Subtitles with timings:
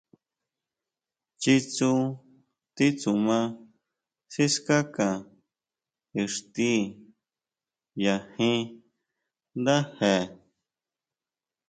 [1.41, 1.91] Chitsú
[2.75, 3.39] titsuma
[4.33, 5.07] sikáka
[6.21, 6.69] ixti
[8.03, 8.57] ya jín
[9.61, 10.13] ndáje.